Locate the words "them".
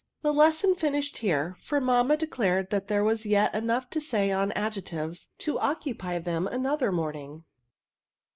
6.17-6.47